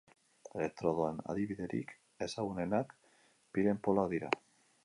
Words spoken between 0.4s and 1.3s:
Elektrodoen